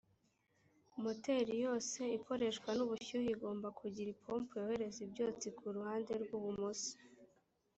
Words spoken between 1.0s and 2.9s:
moteri yose ikoreshwa n